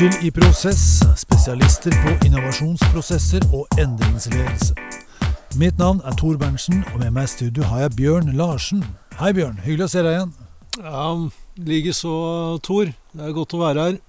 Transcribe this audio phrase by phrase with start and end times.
[0.00, 4.72] til I Prosess, spesialister på innovasjonsprosesser og endringsledelse.
[5.60, 8.80] Mitt navn er Tor Berntsen, og med meg i studio har jeg Bjørn Larsen.
[9.18, 9.58] Hei, Bjørn.
[9.60, 10.32] Hyggelig å se deg igjen.
[10.78, 11.04] Ja,
[11.68, 12.14] likeså,
[12.64, 12.94] Tor.
[13.12, 14.00] Det er godt å være her.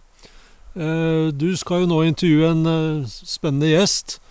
[0.79, 4.21] Eh, Du skal jo nå intervjue en eh, spennende gjest.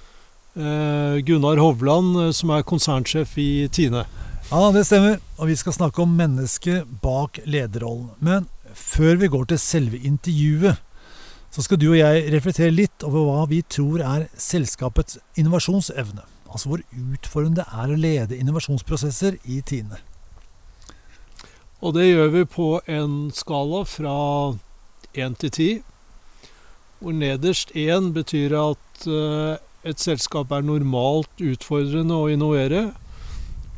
[0.57, 4.09] Eh, Gunnar Hovland, som er konsernsjef i Tine.
[4.48, 5.20] Ja, det stemmer.
[5.37, 8.15] Og vi skal snakke om mennesket bak lederrollen.
[8.17, 10.81] Men før vi går til selve intervjuet,
[11.51, 16.23] så skal du og jeg reflektere litt over hva vi tror er selskapets innovasjonsevne.
[16.51, 19.99] Altså hvor utfordrende det er å lede innovasjonsprosesser i Tine.
[21.81, 24.17] Og det gjør vi på en skala fra
[25.17, 25.69] 1 til 10.
[27.01, 29.55] Hvor nederst 1 betyr at eh,
[29.89, 32.91] et selskap er normalt utfordrende å innovere.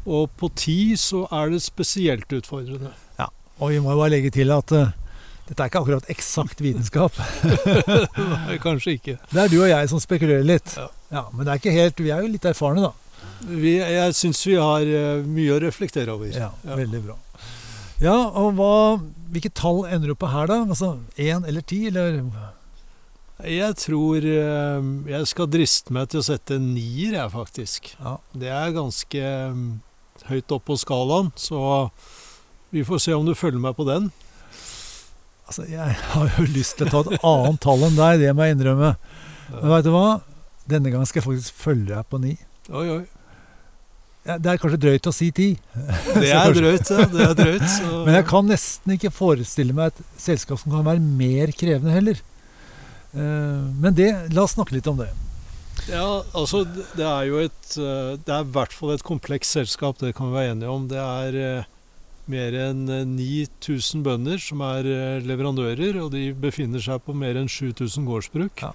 [0.03, 2.91] Og på 10 så er det spesielt utfordrende.
[3.21, 4.91] Ja, Og vi må jo bare legge til at eh,
[5.53, 7.17] dette er ikke akkurat eksakt vitenskap.
[8.47, 9.17] Nei, kanskje ikke.
[9.29, 10.73] Det er du og jeg som spekulerer litt.
[11.13, 11.27] Ja.
[11.35, 12.95] men det er ikke helt, vi er jo litt erfarne, da.
[13.45, 16.31] Vi, jeg syns vi har eh, mye å reflektere over.
[16.33, 16.79] Ja, Ja.
[16.79, 17.19] Veldig bra.
[18.03, 18.73] Ja, og hva,
[19.35, 20.63] hvilke tall ender du på her, da?
[20.65, 22.23] Altså Én eller ti, eller
[23.45, 27.93] Jeg tror eh, jeg skal driste meg til å sette en nier, jeg, faktisk.
[28.01, 28.17] Ja.
[28.33, 29.69] Det er ganske mm,
[30.33, 31.91] høyt opp på skalaen, så
[32.73, 34.09] vi får se om du følger meg på den.
[35.49, 38.47] Altså, jeg har jo lyst til å ta et annet tall enn deg, det må
[38.47, 38.93] jeg innrømme.
[39.53, 40.07] Men veit du hva?
[40.71, 42.37] Denne gangen skal jeg faktisk følge deg på ni.
[42.71, 43.03] Oi, oi.
[44.23, 45.49] Ja, det er kanskje drøyt å si ti,
[46.23, 47.07] Det er drøyt, ja.
[47.11, 47.65] Det er drøyt.
[47.67, 47.89] Så.
[48.07, 52.21] men jeg kan nesten ikke forestille meg et selskap som kan være mer krevende heller.
[53.13, 55.11] Eh, Men det, la oss snakke litt om det.
[55.91, 56.63] Ja, altså,
[56.95, 60.31] det er jo et eh, Det er i hvert fall et komplekst selskap, det kan
[60.31, 60.87] vi være enige om.
[60.87, 61.71] Det er eh,
[62.31, 67.39] mer enn eh, 9000 bønder som er eh, leverandører, og de befinner seg på mer
[67.41, 68.63] enn 7000 gårdsbruk.
[68.63, 68.73] Ja.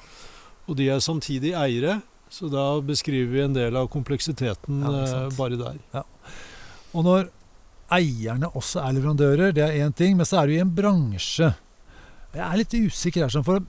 [0.67, 5.29] Og de er samtidig eiere, så da beskriver vi en del av kompleksiteten Ja, eh,
[5.37, 6.03] bare der.
[6.91, 7.29] Og når
[7.95, 11.53] eierne også er leverandører, det er én ting, men så er du i en bransje
[12.35, 13.63] Jeg er litt usikker her, sånn, for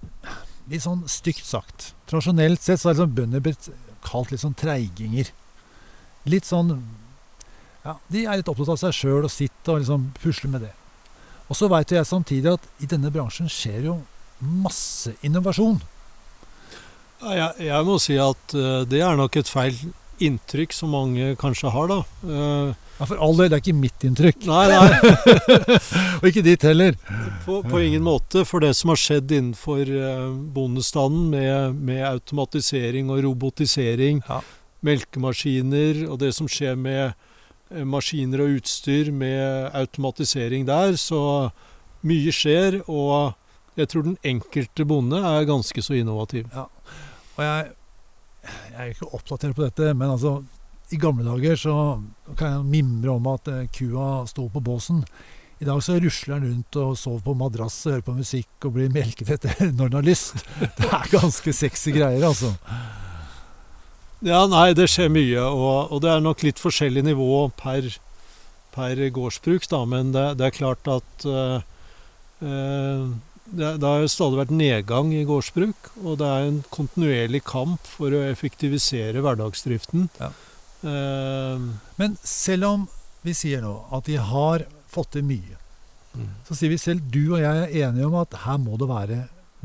[0.69, 1.92] litt sånn stygt sagt.
[2.10, 3.70] Tradisjonelt sett så er liksom bønder blitt
[4.04, 5.31] kalt litt sånn treiginger.
[6.28, 6.75] Litt sånn
[7.88, 10.75] Ja, de er litt opptatt av seg sjøl og sitt og liksom pusler med det.
[11.49, 13.94] Og så veit jeg samtidig at i denne bransjen skjer jo
[14.38, 15.78] masse innovasjon.
[17.22, 19.78] Ja, jeg, jeg må si at uh, det er nok et feil
[20.22, 22.03] inntrykk som mange kanskje har, da.
[22.26, 24.41] Uh, Ja, For all del, det er ikke mitt inntrykk.
[24.50, 24.97] nei, nei.
[26.19, 26.97] Og ikke ditt heller.
[27.44, 28.43] På, på ingen måte.
[28.43, 30.25] For det som har skjedd innenfor eh,
[30.56, 34.41] bondestanden med, med automatisering og robotisering, Ja.
[34.82, 37.15] melkemaskiner og det som skjer med
[37.84, 41.50] maskiner og utstyr med automatisering der, så
[42.06, 42.80] mye skjer.
[42.86, 43.34] Og
[43.78, 46.48] jeg tror den enkelte bonde er ganske så innovativ.
[46.54, 47.72] Og jeg,
[48.44, 50.38] jeg er ikke oppdatert på dette, men altså
[50.90, 51.74] i gamle dager så
[52.38, 55.02] kan jeg mimre om at eh, kua sto på båsen.
[55.58, 58.92] I dag så rusler den rundt og sover på madrass, hører på musikk og blir
[58.94, 60.46] melket etter når den har lyst.
[60.78, 62.54] Det er ganske sexy greier, altså.
[64.26, 67.86] Ja, nei, det skjer mye, og, og det er nok litt forskjellig nivå per,
[68.74, 71.60] per gårdsbruk, da, men det, det er klart at uh,
[72.42, 73.04] uh,
[73.46, 77.86] det, det har jo stadig vært nedgang i gårdsbruk, og det er en kontinuerlig kamp
[77.86, 80.10] for å effektivisere hverdagsdriften.
[80.18, 80.32] Ja.
[80.82, 82.90] Uh, Men selv om
[83.22, 85.62] vi sier nå at de har fått til mye,
[86.48, 89.18] så sier vi selv du og jeg er enige om at her må det være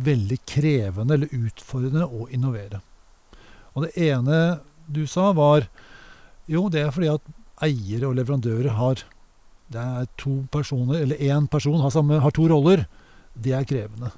[0.03, 2.81] veldig krevende eller utfordrende å innovere.
[3.73, 5.67] Og det ene du sa, var
[6.49, 7.21] jo, det er fordi at
[7.63, 8.95] eiere og leverandører har
[9.73, 12.85] Det er to personer, eller én person har, samme, har to roller.
[13.33, 14.11] Det er krevende.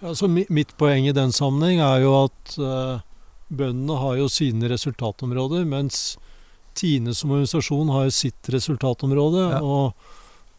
[0.00, 3.00] Ja, så mitt poeng i den sammenheng er jo at uh,
[3.52, 6.16] bøndene har jo sine resultatområder, mens
[6.72, 9.42] Tine som organisasjon har jo sitt resultatområde.
[9.52, 9.60] Ja.
[9.60, 9.92] Og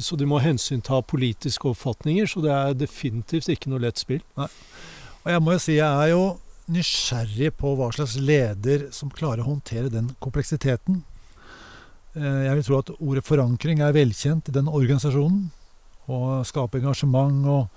[0.00, 2.28] Så de må hensynta politiske oppfatninger.
[2.28, 4.20] Så det er definitivt ikke noe lett spill.
[4.36, 6.38] Og jeg må jo si jeg er jo
[6.72, 11.02] nysgjerrig på hva slags leder som klarer å håndtere den kompleksiteten.
[12.18, 15.48] Eh, Jeg vil tro at ordet forankring er velkjent i den organisasjonen.
[16.08, 17.68] Å skape engasjement og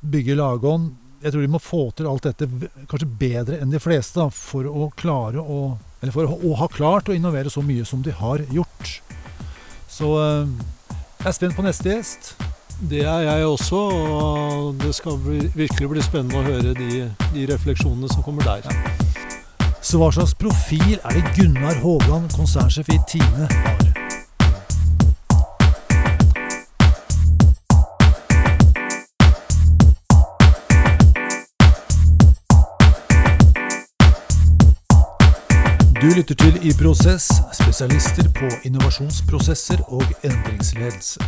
[0.00, 0.92] bygge lagånd.
[1.20, 2.46] Jeg tror de må få til alt dette
[2.88, 7.10] kanskje bedre enn de fleste da, for å klare å Eller for å, ha klart
[7.10, 8.94] å innovere så mye som de har gjort.
[9.84, 10.46] Så eh,
[11.20, 12.30] jeg er spent på neste gjest.
[12.80, 17.04] Det er jeg også, og det skal bli, virkelig bli spennende å høre de,
[17.34, 19.09] de refleksjonene som kommer der.
[19.82, 23.80] Så hva slags profil er det Gunnar Hovland, konsernsjef i Tine, har?
[36.00, 41.20] Du lytter til I Prosess, spesialister på innovasjonsprosesser og endringsledelse.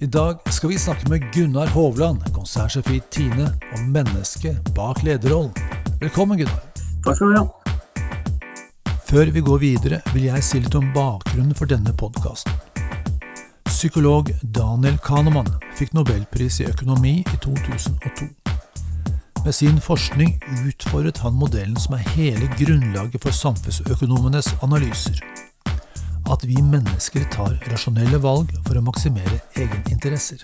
[0.00, 5.54] I dag skal vi snakke med Gunnar Hovland, konsernsjef i Tine, om mennesket bak lederrollen.
[6.00, 6.62] Velkommen, Gunnar.
[7.04, 7.65] Takk skal du ha.
[9.06, 12.50] Før vi går videre, vil jeg si litt om bakgrunnen for denne podkasten.
[13.68, 15.46] Psykolog Daniel Kahneman
[15.78, 18.26] fikk nobelpris i økonomi i 2002.
[19.44, 20.32] Med sin forskning
[20.66, 25.22] utfordret han modellen som er hele grunnlaget for samfunnsøkonomenes analyser.
[26.26, 30.42] At vi mennesker tar rasjonelle valg for å maksimere egeninteresser.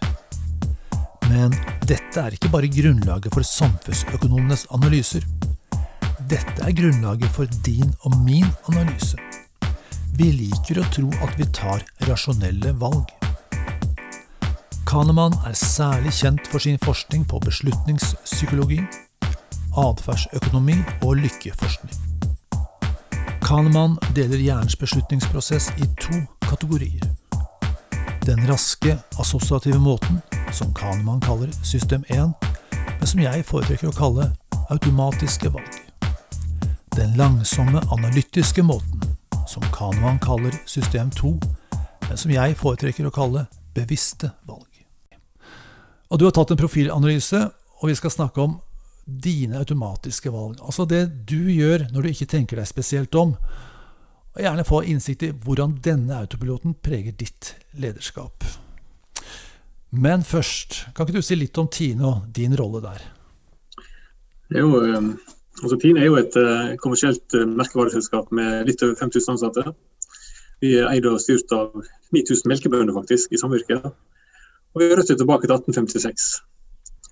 [1.26, 1.50] Men
[1.82, 5.26] dette er ikke bare grunnlaget for samfunnsøkonomenes analyser.
[6.32, 9.18] Dette er grunnlaget for din og min analyse.
[10.16, 13.10] Vi liker å tro at vi tar rasjonelle valg.
[14.88, 18.80] Kahneman er særlig kjent for sin forskning på beslutningspsykologi,
[19.76, 22.00] atferdsøkonomi og lykkeforskning.
[23.44, 27.12] Kahneman deler hjernens beslutningsprosess i to kategorier.
[28.24, 32.32] Den raske, assosiative måten, som Kahneman kaller system 1,
[32.72, 34.32] men som jeg foretrekker å kalle
[34.72, 35.81] automatiske valg.
[36.96, 39.00] Den langsomme, analytiske måten,
[39.48, 41.30] som Kahneman kaller system 2,
[42.08, 44.68] men som jeg foretrekker å kalle bevisste valg.
[46.12, 47.40] Og Du har tatt en profilanalyse,
[47.80, 48.58] og vi skal snakke om
[49.06, 50.60] dine automatiske valg.
[50.60, 53.34] Altså det du gjør når du ikke tenker deg spesielt om.
[54.36, 58.44] Og gjerne få innsikt i hvordan denne autopiloten preger ditt lederskap.
[59.90, 63.02] Men først, kan ikke du si litt om Tine og din rolle der?
[64.52, 68.96] Er jo, eh, altså Tine er jo et uh, kommersielt uh, merkevareselskap med litt over
[69.00, 69.74] 5000 ansatte.
[70.62, 71.74] Vi er eid og styrt av
[72.14, 73.86] 9000 melkebønder faktisk, i samvirket.
[74.72, 76.28] Og vi er rødt tilbake til 1856.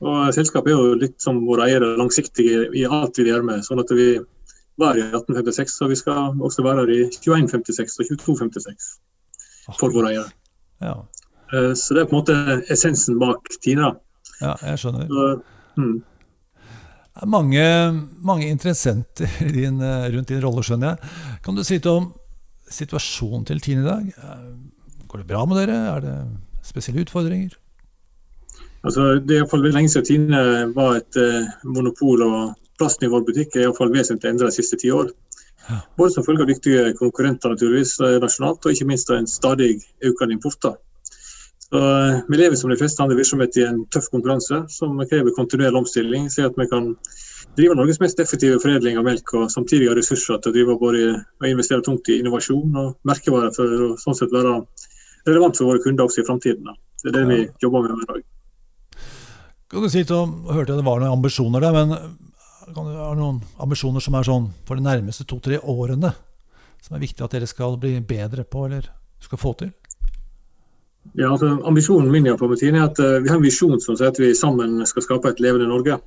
[0.00, 3.64] Og Selskapet er jo litt som våre eiere, langsiktige i alt vi gjør med.
[3.66, 4.14] Sånn at vi
[4.80, 8.92] var i 1856, og vi skal også være her i 2156 og 2256
[9.76, 10.30] for våre eiere.
[10.80, 11.02] Ja,
[11.50, 12.34] Uh, Så det er på en måte
[12.70, 13.94] essensen bak Tina.
[14.40, 15.06] ja jeg skjønner.
[15.10, 15.40] Så,
[15.76, 15.96] mm.
[17.20, 17.64] Det er mange,
[18.24, 19.76] mange interessenter din,
[20.16, 21.10] rundt din rolle, skjønner jeg.
[21.44, 22.06] Kan du si litt om
[22.70, 24.06] situasjonen til Tine i dag?
[24.08, 24.46] Eh,
[25.10, 25.76] Går det bra med dere?
[25.90, 26.14] Er det
[26.64, 27.52] spesielle utfordringer?
[28.86, 33.04] Altså, det er i hvert fall lenge siden Tine var et eh, monopol, og plassen
[33.04, 35.10] i vår butikk er i hvert fall vesentlig endret de siste ti år.
[35.66, 35.82] Ja.
[36.00, 39.74] Både som følge av dyktige konkurrenter naturligvis eh, nasjonalt, og ikke minst en stadig
[40.08, 40.72] økende import.
[41.70, 45.34] Så, eh, vi lever som de fleste andre virksomheter i en tøff konkurranse som krever
[45.36, 46.88] kontinuerlig omstilling, slik at vi kan
[47.58, 51.04] drive Norges mest effektive foredling av melk, og samtidig ha ressurser til å drive både
[51.14, 54.56] og investere tungt i innovasjon og merkevarer for å sånn sett være
[55.28, 56.74] relevant for våre kunder også i framtiden.
[57.02, 58.26] Det er det vi jobber med hver dag.
[59.70, 61.94] Kan du si jeg hørte jeg det var noen ambisjoner der, men
[62.74, 66.10] kan du ha noen ambisjoner som er sånn for de nærmeste to-tre årene?
[66.82, 68.90] Som er viktig at dere skal bli bedre på, eller
[69.22, 69.70] skal få til?
[71.18, 74.20] Ja, altså Ambisjonen min i er at uh, vi har en visjon som sier at
[74.20, 75.98] vi sammen skal skape et levende Norge.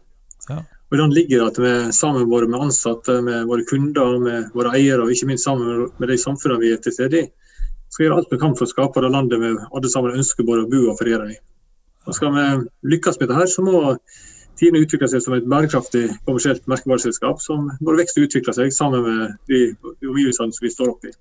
[0.50, 0.60] Ja.
[0.90, 4.52] Og I den ligger det at vi sammen våre med ansatte, med våre kunder, med
[4.54, 7.30] våre eiere og ikke minst sammen med de samfunnene vi er til stede i,
[7.90, 10.66] skal gjøre alt vi kan for å skape det landet vi alle sammen ønsker både
[10.66, 11.40] å bo og feriere i.
[12.08, 12.46] Og Skal vi
[12.94, 13.82] lykkes med dette, så må
[14.60, 19.02] Tine utvikle seg som et bærekraftig kommersielt merkevareselskap som både vekst og utvikler seg sammen
[19.08, 19.62] med de
[20.06, 21.16] omgivelsene som vi står oppe i.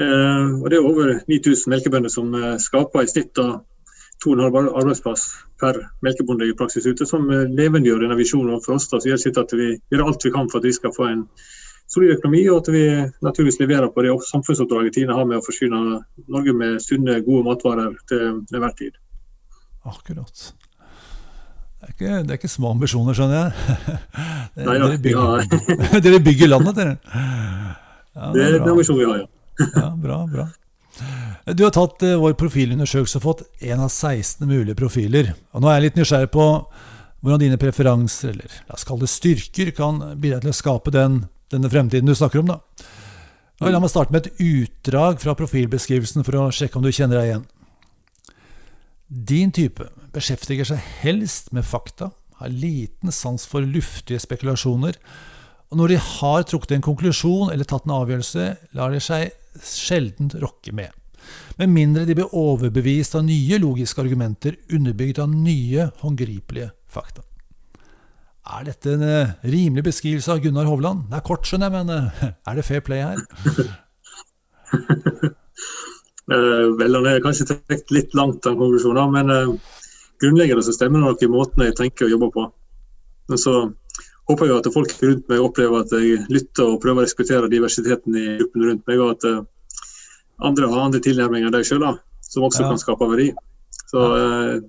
[0.00, 5.30] Eh, og Det er over 9000 melkebønder som eh, skaper i snitt en halv arbeidsplass
[5.60, 8.88] per melkebonde i praksis ute, som levendegjør denne visjonen for oss.
[8.88, 11.24] Da, så gjør at vi gjør alt vi kan for at vi skal få en
[11.90, 12.84] solid økonomi, og at vi
[13.24, 17.96] naturligvis leverer på det samfunnsoppdraget Tine har med å forsyne Norge med sunne, gode matvarer
[18.12, 19.00] til enhver tid.
[19.88, 20.50] Akkurat.
[21.80, 23.52] Det er, ikke, det er ikke små ambisjoner, skjønner jeg.
[24.56, 25.98] Det, Nei, ja, dere, bygger, ja.
[26.04, 26.96] dere bygger landet, dere.
[27.14, 28.58] Ja, Det er bra.
[28.58, 29.28] den ambisjonen vi har, ja.
[29.60, 30.48] Ja, bra, bra.
[31.56, 35.32] Du har tatt eh, vår profilundersøkelse og fått en av 16 mulige profiler.
[35.54, 36.46] Og nå er jeg litt nysgjerrig på
[37.20, 41.24] hvordan dine preferanser, eller la oss kalle det styrker, kan bidra til å skape den,
[41.52, 42.54] denne fremtiden du snakker om.
[42.54, 42.60] da.
[43.60, 47.28] La meg starte med et utdrag fra profilbeskrivelsen for å sjekke om du kjenner deg
[47.28, 47.48] igjen.
[49.10, 54.96] Din type beskjeftiger seg helst med fakta, har liten sans for luftige spekulasjoner,
[55.70, 58.46] og når de har trukket en konklusjon eller tatt en avgjørelse,
[58.78, 60.94] lar de seg sjelden rokke med.
[61.60, 67.22] Med mindre de blir overbevist av nye logiske argumenter underbygd av nye håndgripelige fakta.
[68.50, 71.04] Er dette en eh, rimelig beskrivelse av Gunnar Hovland?
[71.10, 73.18] Det er kort, skjønner jeg, men eh, er det fair play her?
[76.30, 79.56] Eh, vel, han er kanskje trukket litt langt, den konklusjonen, men
[80.22, 82.44] grunnleggende så stemmer det nok i måten jeg tenker å jobbe på.
[83.32, 83.54] Men så
[84.30, 88.16] håper jeg at folk rundt meg opplever at jeg lytter og prøver å respektere diversiteten
[88.16, 89.42] i gruppen rundt meg, og at eh,
[90.46, 91.84] andre har andre tilnærminger enn deg sjøl,
[92.24, 92.68] som også Ja.
[92.70, 93.28] kan skape verdi.
[93.90, 94.60] Så, eh,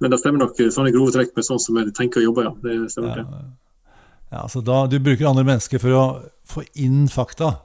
[0.00, 2.54] men det stemmer nok sånne grove trekk med sånn som jeg tenker og jobber, ja.
[2.62, 3.44] Det stemmer Ja, nok.
[4.32, 6.04] ja, så da, du bruker andre mennesker for å
[6.46, 7.58] få inn fakta.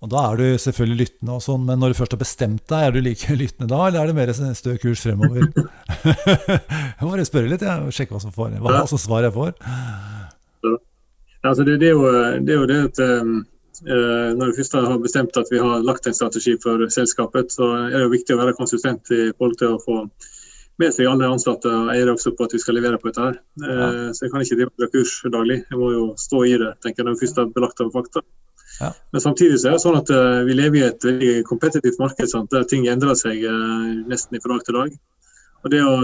[0.00, 2.86] Og da er du selvfølgelig lyttende, og sånn, men når du først har bestemt deg,
[2.86, 5.50] er du like lyttende da, eller er det mer stø kurs fremover?
[6.96, 9.36] jeg må bare spørre litt, jeg, sjekke hva som, får, hva, hva altså svar jeg
[9.36, 9.52] får.
[11.44, 12.08] Altså det, det, er jo,
[12.44, 13.28] det er jo det at eh,
[14.36, 17.96] når vi først har bestemt at vi har lagt en strategi for selskapet, så er
[17.96, 20.02] det jo viktig å være konsistent i forhold til å få
[20.80, 23.20] med seg alle ansatte og eiere også på at vi skal levere på dette.
[23.28, 23.40] her.
[23.68, 25.58] Eh, Så jeg kan ikke drive kurs daglig.
[25.68, 28.24] Jeg må jo stå i det tenker jeg, når vi først har belagt av fakta.
[28.80, 28.90] Ja.
[29.12, 32.30] Men samtidig så er det sånn at uh, vi lever i et veldig kompetitivt marked
[32.32, 32.50] sant?
[32.52, 34.94] der ting endrer seg uh, nesten fra dag til dag.
[35.60, 35.96] Og Det å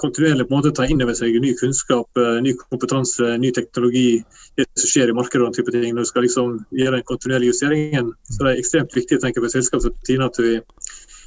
[0.00, 4.22] kontinuerlig på en måte ta inn over seg ny kunnskap, uh, ny kompetanse, ny teknologi,
[4.56, 7.06] det som skjer i markedet og den type ting, når du skal liksom gjøre den
[7.10, 10.56] kontinuerlige justeringen, så det er ekstremt viktig tenker for selskap som Tina at vi,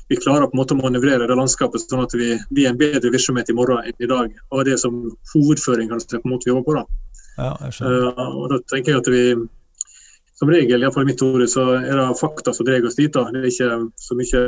[0.09, 3.13] vi klarer på en måte å manøvrere det landskapet sånn at vi blir en bedre
[3.13, 4.33] virksomhet i morgen enn i dag.
[4.50, 4.97] Og det som
[5.35, 6.81] hovedføring kanskje, på en måte vi jobber på.
[6.81, 7.11] da.
[7.38, 8.09] Ja, jeg skjønner.
[8.09, 9.23] Eh, og da tenker jeg at vi
[10.41, 13.13] som regel, iallfall i mitt hode, så er det fakta som drar oss dit.
[13.13, 13.27] da.
[13.29, 14.39] Det er ikke så mye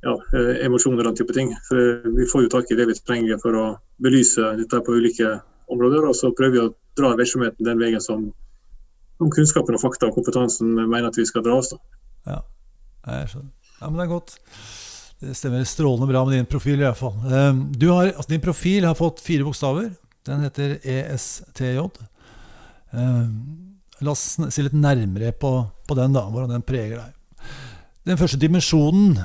[0.00, 1.50] ja, eh, emosjoner og den type ting.
[1.66, 3.64] For Vi får jo tak i det vi trenger for å
[4.00, 5.34] belyse dette på ulike
[5.68, 6.06] områder.
[6.08, 8.30] Og så prøver vi å dra virksomheten den veien som,
[9.20, 11.74] som kunnskapen og fakta og kompetansen mener at vi skal dra oss.
[11.74, 11.80] da.
[12.32, 12.40] Ja,
[13.18, 13.50] jeg skjønner.
[13.82, 14.38] Ja, men det er godt.
[15.20, 17.20] Det stemmer strålende bra med din profil i hvert fall.
[17.28, 19.92] Eh, Du har, altså din profil har fått fire bokstaver.
[20.24, 21.84] Den heter ESTJ.
[24.00, 25.52] Eh, La oss se litt nærmere på,
[25.86, 27.14] på den, da, hvordan den preger deg.
[28.08, 29.18] Den første dimensjonen,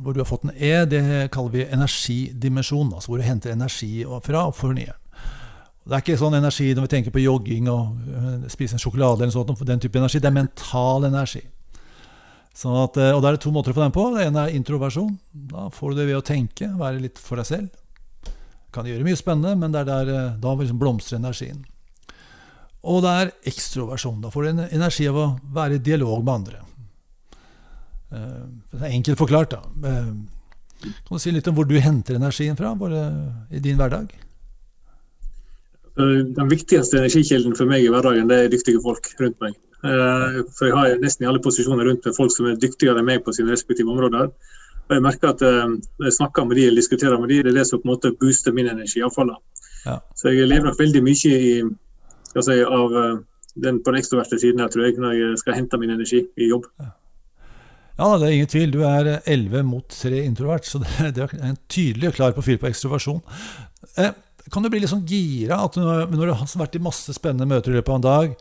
[0.00, 2.94] hvor du har fått en E, det kaller vi energidimensjon.
[2.94, 5.00] Altså hvor du henter energi fra og fornyer den.
[5.84, 9.20] Det er ikke sånn energi når vi tenker på jogging og øh, spise en sjokolade
[9.20, 10.16] eller sånt, den type energi.
[10.16, 11.42] Det er mental energi.
[12.56, 14.06] Sånn at, øh, og da er det to måter å få den på.
[14.14, 15.12] Det ene er introversjon.
[15.52, 18.32] Da får du det ved å tenke, være litt for deg selv.
[18.72, 21.60] Kan gjøre mye spennende, men det er der, øh, da liksom blomstrer energien.
[22.84, 24.20] Og det er ekstroversjon.
[24.20, 25.26] Da får du energi av å
[25.56, 26.60] være i dialog med andre.
[28.12, 29.62] Eh, Det er enkelt forklart, da.
[29.88, 30.12] Eh,
[30.84, 32.74] Kan du si litt om hvor du henter energien fra
[33.50, 34.12] i din hverdag?
[35.96, 39.54] Eh, Den viktigste energikilden for meg i hverdagen, det er dyktige folk rundt meg.
[39.84, 43.24] For jeg har nesten i alle posisjoner rundt meg folk som er dyktigere enn meg
[43.24, 44.30] på sine respektive områder.
[44.88, 47.58] Og jeg merker at når jeg snakker med de eller diskuterer med de, det er
[47.58, 49.00] det som på en måte booster min energi.
[49.00, 49.36] i alle.
[49.84, 49.98] Ja.
[50.16, 51.62] Så jeg lever nok veldig mye i,
[52.34, 53.22] skal si, av eh,
[53.64, 56.50] den på den ekstroverte siden her, tror jeg, når jeg skal hente min energi i
[56.50, 56.66] jobb.
[57.94, 58.72] Ja, det er ingen tvil.
[58.74, 62.58] Du er 11 mot 3 introvert, så det, det er en tydelig og klar profil
[62.58, 63.22] på ekstroversjon.
[64.02, 64.10] Eh,
[64.52, 67.48] kan du bli litt sånn gira at når, når du har vært i masse spennende
[67.48, 68.34] møter i løpet av en dag,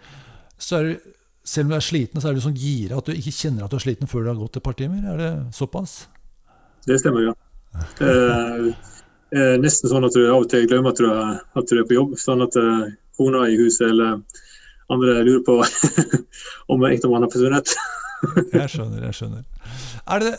[0.57, 1.11] så er du,
[1.45, 3.71] selv om du er sliten, så er du sånn gira at du ikke kjenner at
[3.71, 5.05] du er sliten før du har gått et par timer?
[5.13, 5.95] Er det såpass?
[6.87, 7.37] Det stemmer, ja.
[8.03, 8.65] Eh,
[9.33, 11.87] eh, nesten sånn at du av og til glemmer at du er, at du er
[11.89, 12.11] på jobb.
[12.21, 12.53] Sånn at
[13.17, 14.21] kona i huset eller
[14.93, 15.57] andre lurer på
[16.73, 17.75] om ektemannen har forsvunnet.
[18.53, 19.41] Jeg skjønner, jeg skjønner.
[20.15, 20.29] Er det,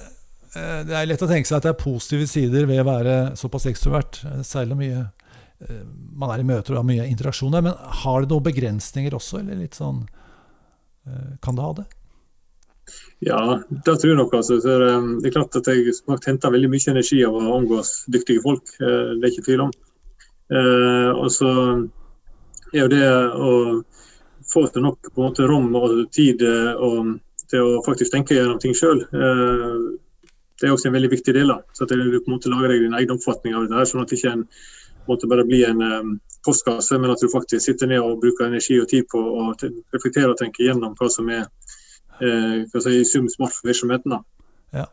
[0.57, 3.17] eh, det er lett å tenke seg at det er positive sider ved å være
[3.37, 5.83] såpass ekstrovert, eh, særlig mye eh,
[6.17, 7.65] man er i møter og har mye interaksjoner.
[7.67, 10.07] Men har det noen begrensninger også, eller litt sånn
[11.45, 11.83] Kan det ha det?
[13.21, 14.33] Ja, det tror jeg nok.
[14.39, 14.57] altså.
[14.57, 15.93] Det er klart at Jeg
[16.25, 18.73] henter veldig mye energi av å omgås dyktige folk.
[18.79, 19.75] Det er ikke tvil om.
[21.21, 21.51] Og så
[22.81, 23.51] er jo det å
[24.53, 27.15] få til nok på en måte rom og tid og,
[27.51, 29.03] til å faktisk tenke gjennom ting sjøl.
[29.11, 31.51] Det er også en veldig viktig del.
[31.51, 33.89] da, så at Du på en måte lager deg din egen oppfatning av det her,
[33.89, 34.47] sånn at det ikke en
[35.09, 36.13] måte bare blir en um,
[36.45, 40.33] postkasse, men at du faktisk sitter ned og bruker energi og tid på å reflektere
[40.33, 41.47] og tenke gjennom hva som er
[42.21, 44.17] eh, hva i sum smart for virksomheten.
[44.77, 44.87] Ja.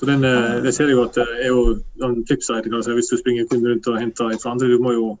[0.00, 3.10] Så den, eh, Det ser jeg jo at det er jo en flipside si, hvis
[3.10, 4.68] du springer kun rundt og henter fra andre.
[4.68, 5.18] Du må jo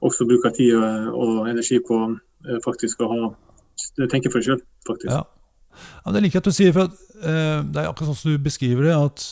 [0.00, 3.30] også bruker tid og energi på eh, faktisk å ha,
[4.08, 5.12] tenke for deg sjøl, faktisk.
[5.12, 5.24] Ja.
[6.04, 8.34] Ja, det liker jeg at du sier, for at, uh, det er akkurat sånn som
[8.34, 9.26] du beskriver det, at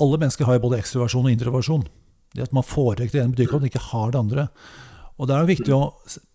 [0.00, 1.82] alle mennesker har både ekstroversjon og introversjon.
[2.34, 4.46] Det at man foretrekker det ene, betyr ikke at man ikke har det andre.
[5.18, 5.82] Og det er jo viktig å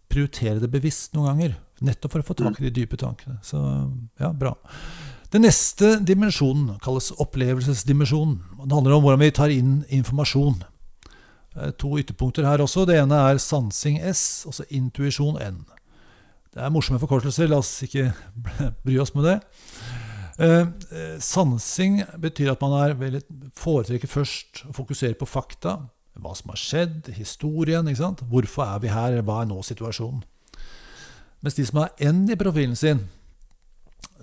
[0.10, 3.40] prioritere det bevisst noen ganger, nettopp for å få tak i de dype tankene.
[3.46, 3.60] Så
[4.20, 4.56] ja, bra.
[5.34, 8.40] Den neste dimensjonen kalles opplevelsesdimensjonen.
[8.64, 10.64] Det handler om hvordan vi tar inn informasjon.
[11.82, 12.86] To ytterpunkter her også.
[12.86, 15.63] Det ene er sansing S, altså intuisjon N.
[16.53, 18.12] Det er morsomme forkortelser, la oss ikke
[18.86, 19.38] bry oss med det.
[20.39, 20.62] Eh,
[20.96, 23.22] eh, sansing betyr at man er veldig,
[23.60, 25.77] foretrekker først å fokusere på fakta.
[26.20, 27.88] Hva som har skjedd, historien.
[27.88, 28.24] ikke sant?
[28.27, 29.22] Hvorfor er vi her?
[29.24, 30.24] Hva er nå situasjonen?
[31.44, 33.06] Mens de som har N i profilen sin,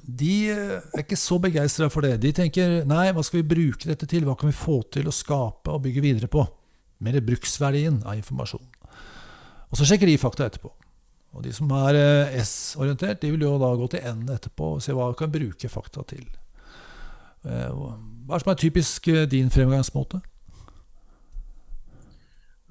[0.03, 2.17] de eh, er ikke så begeistra for det.
[2.25, 4.25] De tenker nei, hva skal vi bruke dette til?
[4.25, 6.45] Hva kan vi få til å skape og bygge videre på?
[7.05, 8.65] Mer bruksverdien av informasjon.
[9.71, 10.71] Og så sjekker de fakta etterpå.
[11.37, 14.85] Og de som er eh, S-orientert, de vil jo da gå til N etterpå og
[14.85, 16.25] se hva de kan bruke fakta til.
[17.45, 20.23] Eh, hva er som er typisk eh, din fremgangsmåte?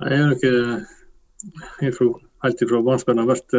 [0.01, 0.41] Jeg er nok
[1.85, 3.53] helt ifra barnsben har vært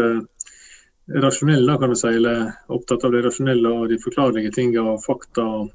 [1.22, 5.46] rasjonell, kan du si, eller opptatt av det rasjonelle og de forklarlige tingene og fakta
[5.60, 5.70] og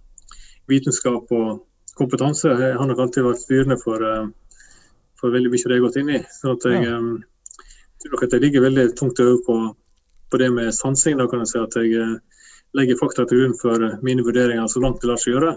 [0.70, 1.64] vitenskap og
[1.98, 2.52] kompetanse.
[2.52, 4.06] Jeg har nok alltid vært styrende for,
[5.22, 6.24] for veldig mye av det jeg har gått inn i.
[6.40, 6.88] sånn at jeg...
[6.90, 6.98] Ja
[8.02, 9.56] tror nok at jeg ligger veldig tungt over på,
[10.32, 11.18] på, det med sansing.
[11.18, 12.16] Da kan jeg si at jeg eh,
[12.78, 15.54] legger fakta til grunn for eh, mine vurderinger så langt det lar seg gjøre.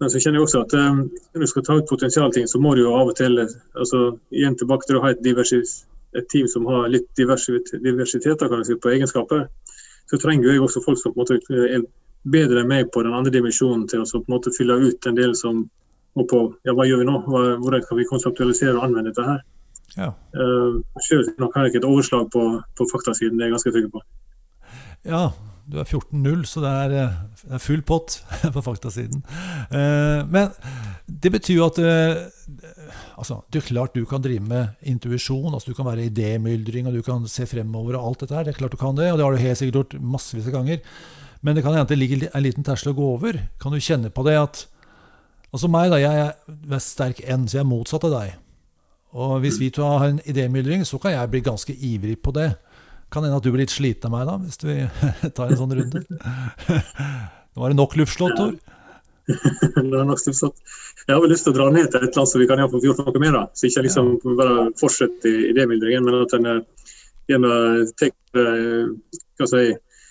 [0.00, 1.00] Men så kjenner jeg også at um,
[1.34, 3.98] når du skal ta ut potensialting, så må du jo av og til altså
[4.32, 5.26] igjen tilbake til å ha et,
[6.16, 9.44] et team som har litt diversitet kan jeg si, på egenskaper.
[10.08, 11.84] Så trenger jeg også folk som på en måte er
[12.24, 15.20] bedre enn meg på den andre dimensjonen til å på en måte fylle ut en
[15.20, 15.66] del som
[16.18, 19.44] må på ja, hva gjør vi nå, hvordan kan vi konseptualisere og anvende dette her.
[19.96, 20.10] Ja.
[20.34, 22.44] Uh, selv nok har jeg ikke et overslag på,
[22.78, 24.02] på faktasiden, det er jeg ganske trygg på.
[25.08, 25.22] Ja,
[25.70, 28.16] du er 14-0, så det er, eh, det er, full pott
[28.54, 29.22] på faktasiden.
[29.70, 30.50] Uh, men
[31.06, 32.26] det betyr jo at uh,
[33.18, 35.52] altså, det er klart du kan drive med intuisjon.
[35.52, 38.46] Altså, du kan være idémyldring og du kan se fremover og alt dette her.
[38.46, 40.58] Det er klart du kan det, og det har du helt sikkert gjort massevis av
[40.58, 40.82] ganger.
[41.40, 43.38] Men det kan hende det ligger en liten terskel å gå over.
[43.62, 44.66] Kan du kjenne på det at
[45.50, 48.34] Altså meg, da, jeg er sterk N, så jeg er motsatt av deg.
[49.18, 52.52] Og hvis vi to har en idémyldring, så kan jeg bli ganske ivrig på det.
[53.10, 54.76] Kan hende at du blir litt sliten av meg da, hvis vi
[55.36, 56.04] tar en sånn runde.
[56.06, 58.54] Nå var det nok luftslått, Tor.
[59.30, 60.62] det er nok luftslått.
[61.02, 62.62] Jeg har vel lyst til å dra ned til et eller annet så vi kan
[62.70, 63.34] få gjort noe mer.
[63.34, 63.42] da.
[63.58, 66.50] Så ikke liksom bare fortsette i idémyldringen, men at en
[67.30, 67.52] gjerne
[67.98, 69.66] tar hva si,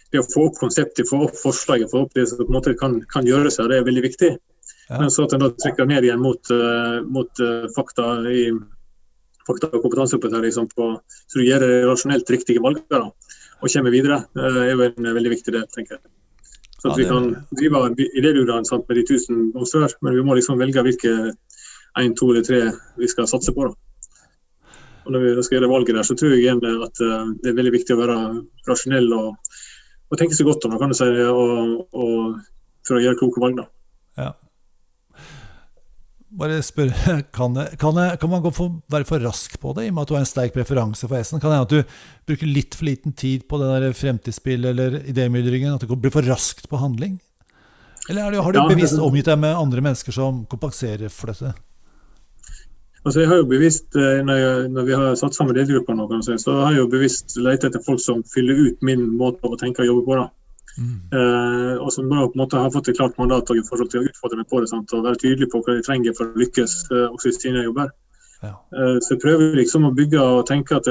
[0.10, 2.75] det å få opp konseptet, få opp forslaget, få opp det som på en måte
[2.75, 4.32] kan, kan gjøres her, det er veldig viktig.
[4.89, 8.49] Men så at en da trekker ned igjen mot, uh, mot uh, fakta i
[9.49, 13.08] fakta- og kompetanseoppdatering liksom, så du gjør rasjonelt riktige valg da,
[13.60, 16.04] og kommer videre, eh, er jo en veldig viktig del, tenker jeg.
[16.80, 17.80] Så at Vi kan drive
[18.15, 21.34] idédugnaden med de tusen blomster, men vi må liksom velge hvilke
[21.99, 23.67] én, to eller tre vi skal satse på.
[23.67, 23.73] da.
[25.06, 27.60] Og Når vi skal gjøre valget der, så tror jeg igjen at eh, det er
[27.60, 28.17] veldig viktig å være
[28.69, 29.36] rasjonell og,
[30.12, 32.39] og tenke seg godt om det, kan du si, og, og
[32.88, 33.58] for å gjøre kloke valg.
[33.58, 33.67] da.
[34.17, 34.32] Ja
[36.38, 36.92] bare spør,
[37.38, 40.15] kan, kan, kan man for, være for rask på det, i og med at du
[40.18, 41.42] har en sterk preferanse for S-en?
[41.42, 45.00] Kan det hende at du bruker litt for liten tid på det der fremtidsspillet eller
[45.10, 45.76] idémyldringen?
[45.76, 47.18] At det blir for raskt på handling?
[48.10, 51.54] Eller det, har du bevisst omgitt deg med andre mennesker som kompenserer for dette?
[53.06, 56.56] Altså jeg har jo bevisst, eh, når, jeg, når vi har satt sammen delgrupper, så
[56.65, 59.92] har jeg jo bevisst lett etter folk som fyller ut min måte å tenke og
[59.94, 60.18] jobbe på.
[60.20, 60.28] da.
[60.79, 64.03] Uh, og som bare på en måte har fått et klart mandat i forhold til
[64.03, 64.93] å utfordre meg på det sant?
[64.95, 67.89] og være tydelig på hva de trenger for å lykkes uh, også i sine jobber.
[68.45, 68.53] Ja.
[68.71, 70.88] Uh, så jeg prøver liksom å bygge og tenke at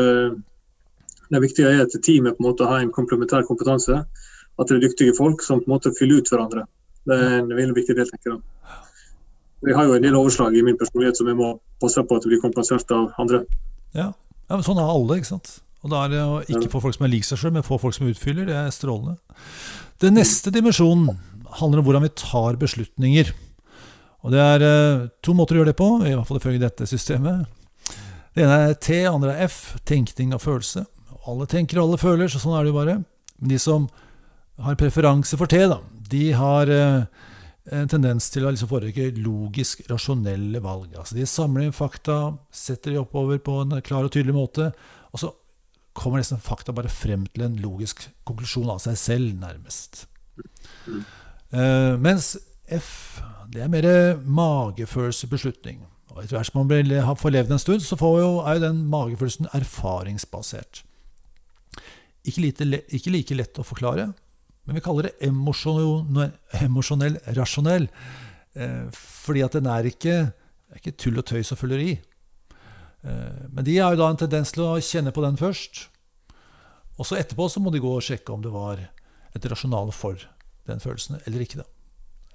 [1.28, 4.02] det viktige er at teamet på en måte har en komplementær kompetanse.
[4.58, 6.64] At det er dyktige folk som på en måte fyller ut hverandre.
[7.08, 8.08] Det er en veldig viktig del.
[8.10, 8.40] tenker jeg.
[9.68, 12.26] Jeg har jo en del overslag i min personlighet som jeg må passe på at
[12.26, 13.42] blir kompensert av andre.
[13.94, 14.10] Ja,
[14.48, 15.58] ja men sånn er alle, ikke sant.
[15.84, 17.78] Og da er det å ikke få folk som er lik seg sjøl, men få
[17.80, 18.48] folk som utfyller.
[18.48, 19.18] Det er strålende.
[20.02, 21.12] Den neste dimensjonen
[21.60, 23.30] handler om hvordan vi tar beslutninger.
[24.26, 26.88] Og Det er eh, to måter å gjøre det på, i hvert fall ifølge dette
[26.90, 27.46] systemet.
[28.34, 30.84] Det ene er T, andre er F, tenkning og følelse.
[31.30, 32.98] Alle tenker og alle føler, så sånn er det jo bare.
[33.38, 33.86] Men de som
[34.62, 35.78] har preferanse for T, da,
[36.10, 37.06] de har eh,
[37.78, 40.94] en tendens til å liksom foretrekke logisk rasjonelle valg.
[40.98, 44.72] Altså De samler inn fakta, setter de oppover på en klar og tydelig måte,
[45.12, 45.32] og så
[45.98, 50.06] kommer nesten fakta bare frem til en logisk konklusjon av seg selv, nærmest.
[51.52, 52.36] Uh, mens
[52.68, 53.20] F
[53.52, 53.86] det er mer
[54.28, 55.80] magefølelsebeslutning.
[56.12, 58.82] Og etter hvert som man har får levd en stund, så jo, er jo den
[58.90, 60.82] magefølelsen erfaringsbasert.
[62.24, 64.10] Ikke, lite, ikke, like lett å forklare,
[64.66, 67.88] men vi kaller det emosjonell rasjonell.
[68.58, 70.16] Eh, fordi at den er ikke,
[70.68, 71.94] er ikke tull og tøys og føleri.
[73.02, 75.86] Eh, men de har jo da en tendens til å kjenne på den først.
[76.98, 78.82] Og så etterpå så må de gå og sjekke om det var
[79.34, 80.18] et rasjonale for
[80.68, 81.62] den følelsen eller ikke.
[81.62, 81.68] da.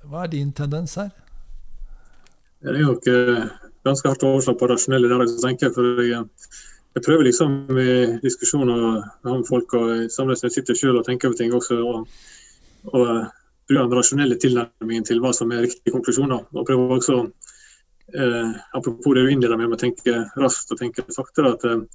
[0.08, 1.12] Hva er din tendens her?
[2.64, 3.18] Det er ikke
[3.84, 5.74] ganske hardt overslag på rasjonelle der jeg tenker.
[5.76, 6.24] for jeg,
[6.96, 11.38] jeg prøver liksom i diskusjoner med folk og samles jeg sitter selv og tenker over
[11.38, 11.80] ting også.
[11.84, 12.08] og,
[12.94, 13.28] og
[13.68, 16.48] bruker den rasjonelle tilnærmingen til hva som er riktige konklusjoner.
[16.54, 17.20] og prøver også
[18.16, 21.54] eh, Apropos det du innleder med å tenke raskt og tenke saktere.
[21.58, 21.86] at eh,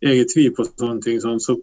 [0.00, 1.56] jeg er i tvil på sånne ting, sånn, så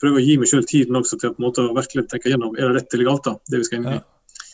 [0.00, 2.70] prøver jeg å gi meg selv tiden også til å på virkelig tenke gjennom er
[2.70, 3.24] det rett eller galt.
[3.26, 3.98] da, det vi skal inn i.
[3.98, 4.06] Ja.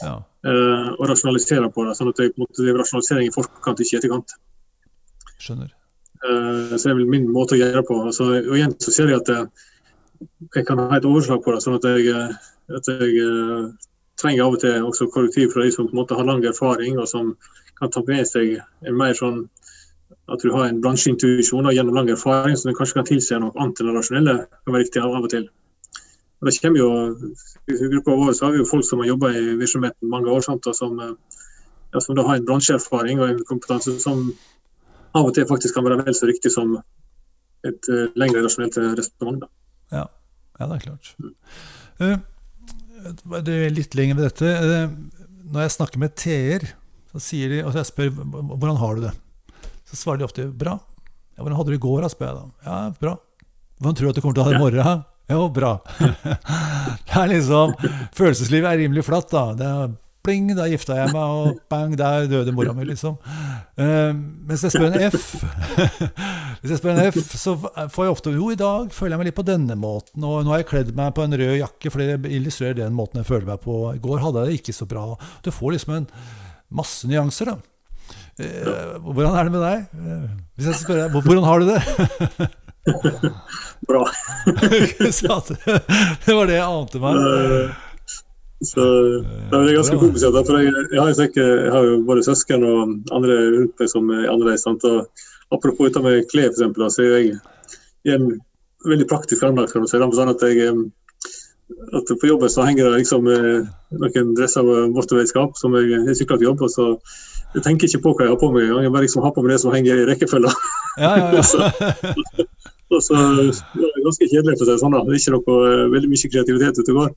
[0.02, 0.16] Ja.
[0.44, 3.80] Eh, og rasjonalisere på det, sånn at jeg på en måte driver rasjonalisering i forkant,
[3.80, 4.36] ikke i etterkant.
[5.40, 5.72] Skjønner.
[6.24, 7.98] Uh, så det er vel min måte å gjøre på.
[8.08, 11.52] Altså, og igjen så ser jeg at jeg, eh, jeg kan ha et overslag på
[11.52, 12.24] det, sånn at jeg,
[12.72, 13.26] at jeg
[14.20, 16.96] trenger av og til også korrektiv fra de som på en måte har lang erfaring,
[17.00, 17.34] og som
[17.78, 19.44] kan ta med seg en mer sånn
[20.30, 23.80] at du har en bransjeintuisjon gjennom lang erfaring som du kanskje kan tilse noe annet
[23.80, 25.46] enn det rasjonelle kan være riktig av og til.
[26.36, 26.90] Og det kommer jo,
[27.72, 30.42] I gruppa vår så har vi jo folk som har jobba i virksomheten mange år,
[30.44, 34.28] sant, og som, ja, som, da har en bransjeerfaring og en kompetanse som
[35.16, 36.74] av og til faktisk kan være vel så riktig som
[37.66, 39.46] et uh, lengre rasjonelt resonnement.
[39.94, 40.04] Ja.
[40.60, 41.14] ja, det er klart.
[42.02, 42.18] Uh,
[43.46, 44.52] det er litt lenger ved dette.
[44.60, 46.68] Uh, når jeg snakker med TR,
[47.16, 49.16] så sier de, og jeg spør hvordan har du det
[49.86, 50.78] så svarer de ofte 'bra'.
[51.36, 52.44] Ja, 'Hvordan hadde du i går?' da, spør jeg da.
[52.64, 53.18] 'Ja, bra'.
[53.80, 55.80] 'Hvordan tror du at du kommer til å ha det i morgen?' Jo, bra.
[55.98, 57.72] det er liksom
[58.14, 59.54] Følelseslivet er rimelig flatt, da.
[59.58, 59.88] Det er
[60.22, 63.16] pling, da gifta jeg meg, og bang, der døde mora mi, liksom.
[63.74, 64.14] Uh,
[64.46, 65.34] mens jeg spør en F
[66.62, 69.28] Hvis jeg spør en F, så får jeg ofte Jo, i dag føler jeg meg
[69.32, 72.02] litt på denne måten, og nå har jeg kledd meg på en rød jakke, for
[72.02, 73.80] det illustrerer den måten jeg føler meg på.
[73.98, 75.08] I går hadde jeg det ikke så bra.
[75.42, 76.10] Du får liksom en
[76.74, 77.56] masse nyanser, da.
[78.36, 79.84] Eh, hvordan er det med deg?
[79.96, 81.80] Eh, hvis jeg spør deg, hvordan har du det?
[83.88, 84.02] Bra.
[86.26, 87.16] det var det jeg ante meg.
[87.16, 87.70] Eh,
[88.64, 88.84] så
[89.50, 90.36] det er ganske komplisert.
[90.48, 94.12] For jeg, jeg, har jo, jeg, har jo både søsken og andre rundt meg som
[94.12, 94.68] er annerledes.
[95.52, 96.96] Apropos dette med klær, f.eks.
[96.96, 97.34] Så jeg
[98.06, 98.30] i en
[98.86, 99.74] veldig praktisk anlagt.
[99.74, 100.72] Sånn at jeg
[101.66, 106.38] at på jobben så henger det liksom noen dresser av vedskap, som jeg, jeg sykler
[106.38, 106.62] til jobb.
[106.62, 106.92] og så
[107.56, 108.84] jeg tenker ikke på hva jeg har på meg engang.
[108.84, 110.50] Jeg bare liksom har på meg det som henger i rekkefølga.
[111.00, 111.42] Ja, ja, ja.
[111.46, 114.96] så, så det er ganske kjedelig, for å si sånn.
[114.96, 115.02] da.
[115.06, 117.14] Det er ikke noe uh, veldig mye kreativitet ute og går.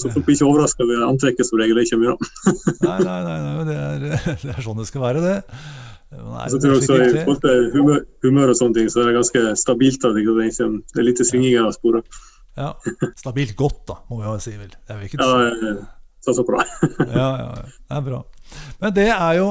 [0.00, 1.80] Så folk blir ikke overraska ved antrekket som regel.
[1.82, 2.16] ikke mye.
[2.84, 4.04] nei, nei, nei, nei det, er,
[4.44, 5.38] det, er, sånn det skal være, det.
[6.12, 9.10] Nei, så tror jeg også I forhold til humør, humør, og sånne ting, så er
[9.10, 10.04] det ganske stabilt.
[10.04, 10.12] Da.
[10.12, 12.20] Det er litt svinginger av sporet.
[12.58, 12.74] Ja,
[13.16, 14.54] Stabilt godt, da, må vi jo si.
[14.60, 14.70] vel.
[14.72, 15.74] Det er vel ikke ja,
[16.22, 16.62] så, så bra.
[17.00, 17.66] ja, ja, ja.
[17.66, 18.22] Det er bra.
[18.82, 19.50] Men det er jo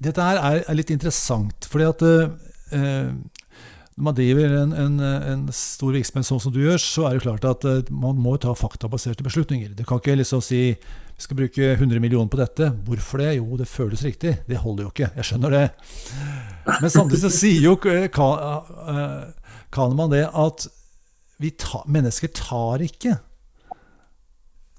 [0.00, 3.10] Dette her er, er litt interessant, fordi at eh,
[4.00, 7.24] når man driver en, en, en, stor virksomhet sånn som du gjør, så er det
[7.26, 9.74] klart at eh, man må ta faktabaserte beslutninger.
[9.76, 12.70] Du kan ikke liksom si vi skal bruke 100 millioner på dette.
[12.86, 13.34] Hvorfor det?
[13.36, 14.38] Jo, det føles riktig.
[14.48, 15.10] Det holder jo ikke.
[15.20, 15.66] Jeg skjønner det.
[16.70, 18.08] Men samtidig så sier jo eh,
[19.68, 20.64] Kahneman det at
[21.56, 23.14] ta, mennesker tar ikke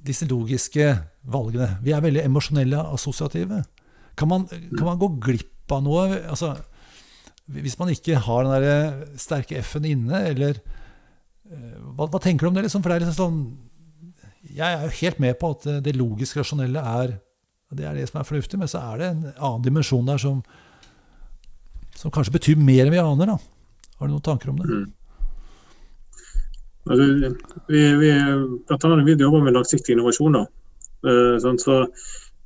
[0.06, 0.86] disse logiske
[1.30, 1.80] valgene.
[1.82, 3.63] Vi er veldig emosjonelle assosiative.
[4.17, 6.06] Kan man, kan man, gå glipp av noe?
[6.30, 6.54] Altså,
[7.50, 10.60] hvis man ikke har den der sterke F-en inne, eller
[11.50, 12.67] eh, hva, hva, tenker du om det?
[12.67, 12.84] Liksom?
[12.84, 13.41] For det er liksom sånn
[14.52, 17.19] Jeg er jo helt med på at det logisk rasjonelle er
[17.71, 20.41] det er det som er fornuftig, men så er det en annen dimensjon der som,
[21.95, 23.32] som kanskje betyr mer enn vi aner.
[23.32, 23.38] da.
[24.00, 24.67] Har du noen tanker om det?
[24.67, 24.89] Mm.
[26.89, 27.33] Altså,
[27.67, 28.09] vi, vi,
[28.67, 30.47] blant annet vi jobber med langsiktig innovasjoner.
[31.07, 31.81] Eh, sånn, så,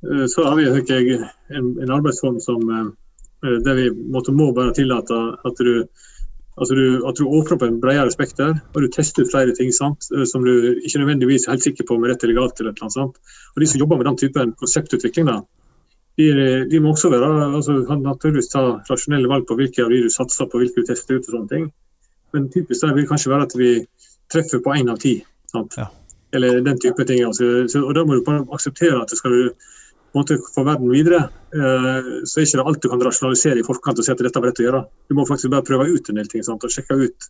[0.04, 1.20] eh, så, har vi jeg,
[1.52, 5.86] en, en, arbeidsform som, eh, der vi måtte, må bare tillate at du
[6.56, 9.68] Altså du, at du åpner på en bredere spekter, og du tester ut flere ting
[9.76, 10.06] sant?
[10.24, 12.62] Som du ikke nødvendigvis er helt sikker på om er rett eller galt.
[12.62, 12.88] eller noe.
[12.94, 13.18] Sant?
[13.52, 15.42] Og De som jobber med den typen konseptutvikling, da,
[16.16, 16.30] de,
[16.70, 20.48] de må også være, altså, naturligvis ta rasjonelle valg på hvilke av de du satser
[20.48, 21.28] på, hvilke du tester ut.
[21.28, 21.68] og sånne ting.
[22.32, 23.70] Men typisk der vil kanskje være at vi
[24.32, 25.18] treffer på én av ti.
[25.54, 25.88] Ja.
[26.36, 27.22] Eller den type ting.
[27.24, 27.66] Altså.
[27.70, 29.66] Så, og Da må du bare akseptere at skal du
[30.16, 34.00] måte få verden videre, uh, så er ikke det alt du kan rasjonalisere i forkant
[34.00, 34.84] og si at dette var rett å gjøre.
[35.08, 36.64] Du må faktisk bare prøve ut en del ting sant?
[36.64, 37.28] og sjekke ut.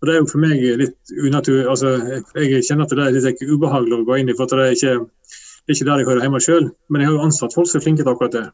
[0.00, 1.66] Og Det er jo for meg litt unaturlig.
[1.68, 1.92] Altså,
[2.40, 4.94] jeg kjenner at det er litt ubehagelig å gå inn i, for det er ikke,
[5.04, 6.70] det er ikke der jeg hører hjemme sjøl.
[6.88, 8.46] Men jeg har jo ansatt folk som er flinke til akkurat det.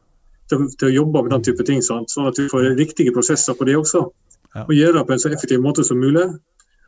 [0.51, 2.11] Til, til å jobbe med den type ting, sant?
[2.11, 4.03] sånn at vi får riktige prosesser på det også.
[4.55, 4.65] Ja.
[4.65, 6.27] Og gjøre det på en så effektiv måte som mulig.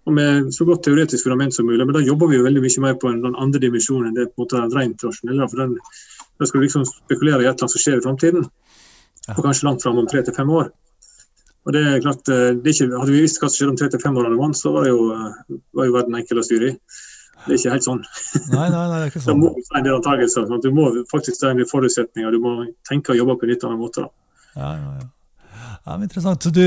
[0.08, 1.84] Og med så godt teoretisk fundament som mulig.
[1.86, 4.30] Men da jobber vi jo veldig mye mer på en, den andre dimensjonen enn det
[4.32, 5.50] på en måte rent rasjonelle.
[5.52, 5.76] For den,
[6.40, 8.48] da skal du liksom spekulere i et eller annet som skjer i framtiden.
[9.36, 10.72] Og kanskje langt fram om tre til fem år.
[11.68, 13.78] Og det er klart, eh, det er ikke, Hadde vi visst hva som skjedde om
[13.78, 16.46] tre til fem år, Mann, så var, det jo, eh, var jo verden enkel å
[16.48, 16.78] styre i.
[17.46, 18.02] Det er ikke helt sånn.
[18.56, 19.40] Nei, nei, nei, det er ikke sånn.
[19.44, 20.48] må du en del antakelser.
[20.50, 22.34] sånn Du må faktisk ta en del forutsetninger.
[22.34, 22.56] Du må
[22.88, 24.08] tenke og jobbe på en litt annen måte.
[24.08, 24.10] da.
[24.56, 25.08] Ja, ja, ja.
[25.86, 26.44] Ja, interessant.
[26.44, 26.66] Så du,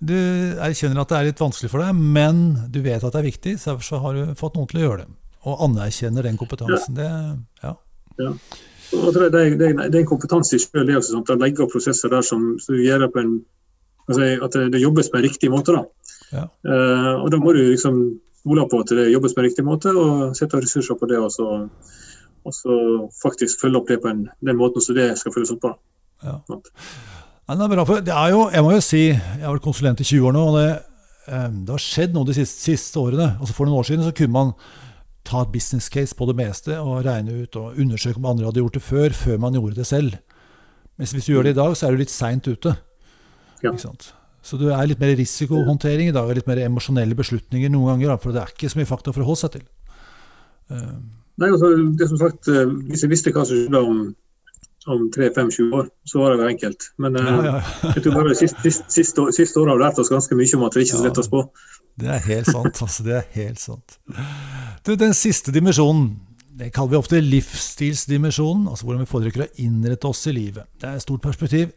[0.00, 0.16] du
[0.64, 3.56] erkjenner at det er litt vanskelig for deg, men du vet at det er viktig,
[3.60, 5.10] så derfor så har du fått noen til å gjøre det.
[5.44, 6.96] Og anerkjenner den kompetansen.
[6.96, 7.08] Det,
[7.62, 7.74] ja.
[8.24, 11.20] Og det, det, det, det er en kompetanse i sjøl, det også.
[11.20, 13.34] Å legge opp prosesser der som, som gjør på en
[14.08, 15.76] altså, At det jobbes på en riktig måte.
[15.76, 15.84] da.
[16.34, 16.44] Ja.
[16.66, 18.00] Uh, og da må du liksom
[18.44, 21.20] stole på at det jobbes på en riktig måte, og sette ressurser på det.
[21.20, 21.48] Og så,
[22.44, 22.78] og så
[23.22, 25.74] faktisk følge opp det på en, den måten som det skal følges opp på.
[26.24, 26.38] Ja.
[27.44, 29.66] Nei, det er bra, for det er jo, jeg må jo si, jeg har vært
[29.66, 30.68] konsulent i 20 år nå, og det,
[31.28, 33.34] eh, det har skjedd noe de siste, siste årene.
[33.36, 34.54] Altså For noen år siden så kunne man
[35.28, 38.62] ta et business case på det meste og regne ut og undersøke om andre hadde
[38.62, 40.16] gjort det før, før man gjorde det selv.
[41.00, 42.74] Mens hvis du gjør det i dag, så er du litt seint ute.
[43.64, 43.72] Ja.
[44.44, 48.18] Så du er litt mer risikohåndtering i dag, litt mer emosjonelle beslutninger noen ganger.
[48.22, 49.64] For det er ikke så mye fakta for å holde seg til.
[50.72, 50.92] Eh,
[51.40, 54.02] Nei, altså, det som sagt, eh, Hvis jeg visste hva som skjedde om,
[54.90, 56.88] om 3-5-7 år, så var det jo enkelt.
[57.00, 57.92] Men eh, ja, ja.
[57.94, 60.66] jeg tror bare siste, siste, siste, siste året har vi lært oss ganske mye om
[60.66, 61.42] at det ikke er så lett å spå.
[62.04, 62.80] Det er helt sant.
[62.82, 63.98] altså Det er helt sant.
[64.84, 66.08] Du, den siste dimensjonen,
[66.54, 68.68] det kaller vi ofte livsstilsdimensjonen.
[68.70, 70.66] Altså hvordan vi foretrekker å innrette oss i livet.
[70.78, 71.72] Det er et stort perspektiv.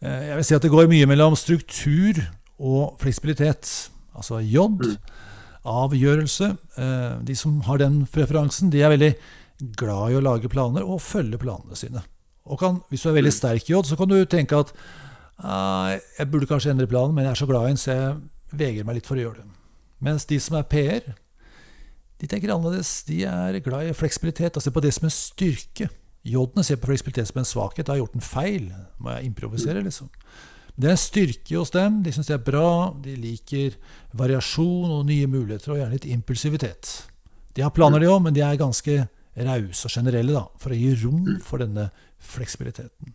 [0.00, 2.20] Eh, Jeg vil si at det går mye mellom struktur
[2.58, 3.70] og fleksibilitet.
[4.16, 4.66] Altså J,
[5.66, 6.52] avgjørelse.
[6.78, 9.14] Eh, De som har den preferansen, de er veldig
[9.78, 12.02] glad i å lage planer og følge planene sine.
[12.46, 14.72] Og kan, hvis du er veldig sterk i J, så kan du tenke at
[15.42, 18.16] uh, jeg burde kanskje endre planen, men jeg er så glad i den, så jeg
[18.56, 19.48] vegrer meg litt for å gjøre det.
[20.06, 21.14] Mens de som er PR,
[22.20, 23.02] de tenker annerledes.
[23.08, 25.88] De er glad i fleksibilitet Altså ser på det som en styrke.
[26.26, 27.86] J-ene ser på fleksibilitet som en svakhet.
[27.86, 28.70] Da har jeg gjort en feil.
[28.98, 30.08] Må jeg improvisere, liksom.
[30.76, 32.00] Det er en styrke hos dem.
[32.04, 32.70] De syns det er bra.
[33.04, 33.76] De liker
[34.16, 36.94] variasjon og nye muligheter, og gjerne litt impulsivitet.
[37.56, 38.96] De har planer, de òg, men de er ganske
[39.36, 41.90] rause og generelle da, for å gi rom for denne
[42.32, 43.14] fleksibiliteten.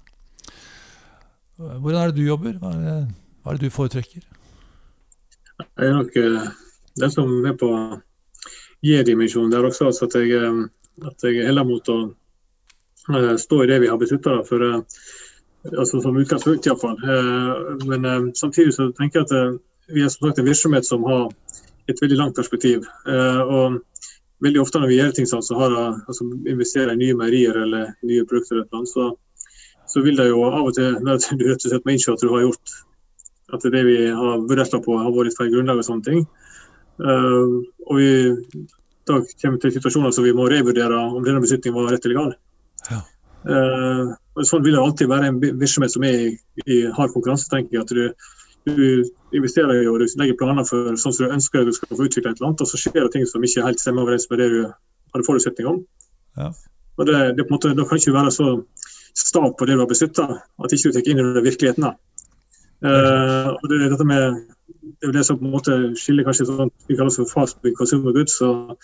[1.57, 2.57] Hvordan er det du jobber?
[2.61, 2.95] Hva er det,
[3.41, 4.23] hva er det du foretrekker?
[5.61, 6.15] Jeg er nok
[6.99, 7.69] det som er på
[8.81, 11.97] J-dimensjonen der også, altså at jeg, eh, at jeg heller mot å
[13.13, 14.39] eh, stå i det vi har beslutta.
[15.77, 16.97] Altså som utgangspunkt, iallfall.
[17.05, 19.59] Uh, men eh, samtidig så tenker jeg at eh,
[19.93, 21.29] vi er som sagt en virksomhet som har
[21.89, 22.87] et veldig langt perspektiv.
[23.05, 23.77] Eh, og
[24.45, 27.59] veldig ofte når vi gjør ting sånn, så har jeg, altså, investerer i nye meierier
[27.63, 29.09] eller nye produkter, eller noe, så,
[29.89, 32.23] så vil det jo av og til at du rett og slett må innse at
[32.23, 32.77] du har gjort
[33.51, 36.21] at det vi har vurdert på, har vært feil grunnlag og sånne ting.
[37.01, 38.11] Uh, og vi
[39.09, 42.35] da kommer til situasjoner som vi må revurdere om denne beslutningen var rett eller gal.
[42.91, 42.99] Ja.
[43.41, 46.29] Uh, sånn vil det alltid være en virksomhet som er i,
[46.67, 47.49] i hard konkurranse.
[47.51, 48.31] tenker jeg, at du,
[48.65, 52.31] du investerer og du legger planer for sånn som du ønsker du skal få utvikle
[52.31, 54.49] et eller annet, og så skjer det ting som ikke helt stemmer overens med det
[54.53, 55.81] du hadde forutsetning om.
[56.37, 56.51] Ja.
[56.99, 58.47] Og det, det på en måte, Da kan ikke være så
[59.17, 60.27] sta på det du har beslutta,
[60.63, 61.87] at ikke du tar inn over virkeligheten.
[61.87, 61.95] da.
[62.81, 64.37] Uh, og det, dette med,
[64.81, 67.75] det er det som på en måte skiller kanskje sånn vi kaller det fast food
[67.77, 68.39] consumer goods.
[68.39, 68.75] så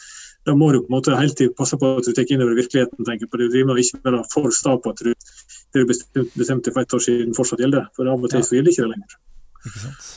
[0.46, 2.56] Da må du på en måte hele tiden passe på at du tar inn over
[2.56, 3.06] virkeligheten.
[3.06, 3.50] tenker på det.
[3.54, 5.14] Du må ikke være for sta på at du,
[5.74, 5.88] det du
[6.38, 7.90] bestemte, for et år siden fortsatt gjelder.
[7.96, 9.18] For av og til så gjelder ikke det lenger.
[9.68, 10.08] Ikke sant?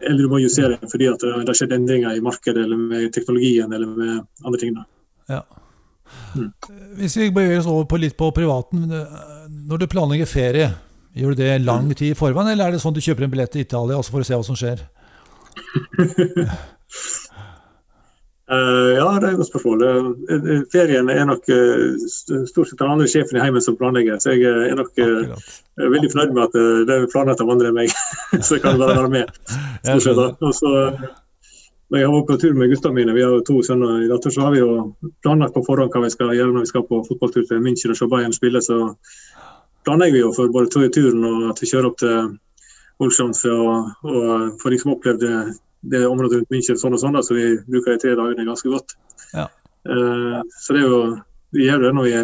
[0.00, 3.72] Eller du må justere fordi at det har skjedd endringer i markedet eller med teknologien
[3.72, 4.76] eller med andre ting.
[4.78, 4.86] da.
[5.30, 5.42] Ja.
[6.34, 6.48] Mm.
[6.98, 8.86] Hvis vi beveger oss over på litt på privaten.
[8.90, 9.18] eh,
[9.68, 10.70] Når du planlegger ferie,
[11.14, 13.52] gjør du det lang tid i forveien, eller er det sånn du kjøper en billett
[13.52, 14.86] til Italia også for å se hva som skjer?
[18.50, 19.82] Uh, ja, det er et godt spørsmål.
[20.26, 21.92] Uh, ferien er nok uh,
[22.50, 24.90] stort sett den andre sjefen i heimen som planlegger, så jeg er nok
[25.78, 26.56] veldig fornøyd med at
[26.88, 27.94] det er planlagt av andre enn meg.
[28.44, 29.30] så jeg kan bare være med.
[29.86, 30.74] Stort sett Også,
[31.90, 34.10] når jeg har vært på tur med gutta mine, vi har jo to sønner i
[34.10, 34.74] datter, så har vi jo
[35.22, 38.02] planlagt på forhånd hva vi skal gjøre når vi skal på fotballtur til München og
[38.02, 38.62] se Bayern spille.
[38.66, 38.82] Så
[39.86, 42.34] planlegger vi jo for både turen og at vi kjører opp til
[43.00, 45.26] Olsjanse og, og får liksom opplevd
[45.82, 48.68] det det området rundt München sånn og sånn, så vi bruker de tre dagene ganske
[48.72, 48.96] godt.
[49.32, 49.46] Ja.
[49.88, 51.02] Uh, så det er jo
[51.50, 52.18] Vi gjør det når vi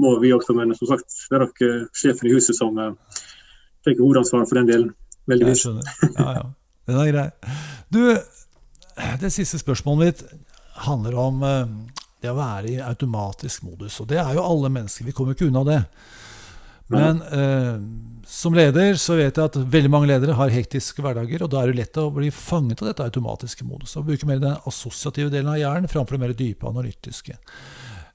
[0.00, 2.94] må, vi også, men som sagt, det er nok uh, sjefen i huset som uh,
[3.84, 4.92] tar hovedansvaret for den delen.
[5.28, 5.90] Veldig Jeg skjønner.
[6.16, 6.44] Ja, ja.
[6.88, 7.26] Den er grei.
[7.92, 8.00] Du,
[9.20, 10.22] det siste spørsmålet mitt
[10.86, 11.44] handler om
[12.22, 14.00] det å være i automatisk modus.
[14.00, 15.04] Og det er jo alle mennesker.
[15.06, 15.78] Vi kommer ikke unna det.
[16.90, 17.74] Men eh,
[18.30, 21.70] som leder så vet jeg at veldig mange ledere har hektiske hverdager, og da er
[21.70, 25.50] det lett å bli fanget av dette automatiske modus og bruke mer den assosiative delen
[25.50, 27.38] av hjernen framfor det mer dype analytiske.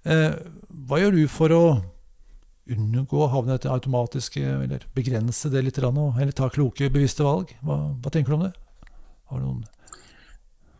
[0.05, 0.31] Eh,
[0.88, 1.63] hva gjør du for å
[2.75, 7.51] unngå å havne i dette automatiske, eller begrense det litt, eller ta kloke, bevisste valg?
[7.65, 8.53] Hva, hva tenker du om det?
[9.31, 9.63] Har du noen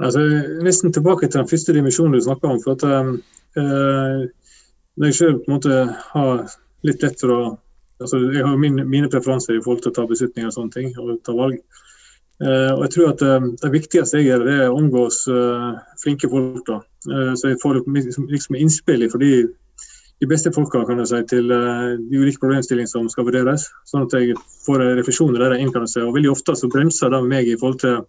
[0.04, 0.20] Altså,
[0.60, 2.58] nesten tilbake til den første dimensjonen du snakka om.
[2.60, 4.26] for at øh,
[5.00, 5.38] Når jeg sjøl
[6.12, 6.42] har
[6.84, 7.40] litt lett for å
[8.02, 10.94] altså, Jeg har min, mine preferanser i forhold til å ta beslutninger og sånne ting,
[11.00, 11.60] og ta valg.
[12.44, 15.70] Eh, og jeg tror at eh, Det viktigste jeg gjør, det er å omgås eh,
[16.02, 16.66] flinke folk.
[16.68, 16.82] da.
[17.40, 19.30] så jeg får liksom, liksom innspill fra de,
[20.20, 23.70] de, beste folka kan jeg si, til de ulike problemstillingene som skal vurderes.
[23.86, 25.74] Sånn at jeg får refleksjoner der jeg inn.
[25.74, 26.02] kan si.
[26.02, 28.02] Og Veldig ofte så bremser det meg i forhold til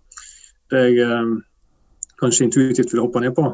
[0.72, 1.11] det jeg
[2.18, 3.51] kanskje intuitivt vil hoppe ned på.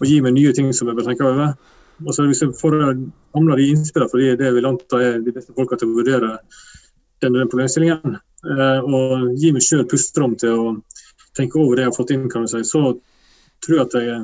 [0.00, 1.56] Og gi meg nye ting som jeg bør tenke over.
[2.04, 2.76] Og så Hvis jeg får
[3.32, 6.38] samla de innspillene, for det vil anta er de beste folka til å vurdere
[7.24, 8.18] denne den problemstillingen,
[8.52, 10.74] eh, og gi meg sjøl pusterom til å
[11.36, 12.92] tenke over det jeg har fått inn, kan du si, så
[13.64, 14.20] tror jeg at jeg